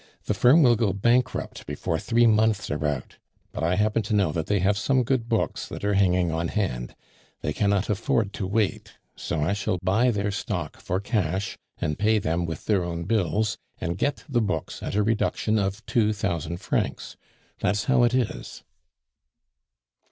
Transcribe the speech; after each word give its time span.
"The 0.25 0.33
firm 0.33 0.63
will 0.63 0.75
go 0.75 0.93
bankrupt 0.93 1.67
before 1.67 1.99
three 1.99 2.25
months 2.25 2.71
are 2.71 2.87
out; 2.87 3.19
but 3.51 3.61
I 3.63 3.75
happen 3.75 4.01
to 4.01 4.15
know 4.15 4.31
that 4.31 4.47
they 4.47 4.57
have 4.57 4.75
some 4.75 5.03
good 5.03 5.29
books 5.29 5.67
that 5.67 5.85
are 5.85 5.93
hanging 5.93 6.31
on 6.31 6.47
hand; 6.47 6.95
they 7.41 7.53
cannot 7.53 7.87
afford 7.87 8.33
to 8.33 8.47
wait, 8.47 8.93
so 9.15 9.41
I 9.41 9.53
shall 9.53 9.77
buy 9.83 10.09
their 10.09 10.31
stock 10.31 10.81
for 10.81 10.99
cash 10.99 11.55
and 11.77 11.99
pay 11.99 12.17
them 12.17 12.47
with 12.47 12.65
their 12.65 12.83
own 12.83 13.03
bills, 13.03 13.59
and 13.79 13.95
get 13.95 14.23
the 14.27 14.41
books 14.41 14.81
at 14.81 14.95
a 14.95 15.03
reduction 15.03 15.59
of 15.59 15.85
two 15.85 16.13
thousand 16.13 16.57
francs. 16.61 17.15
That's 17.59 17.83
how 17.83 18.01
it 18.03 18.15
is." 18.15 18.63